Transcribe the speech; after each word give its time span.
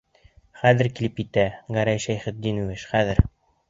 Хәҙер 0.61 0.89
килеп 0.95 1.23
етә, 1.25 1.45
Гәрәй 1.79 2.05
Шәйхетдинович, 2.09 2.91
хәҙер... 2.97 3.29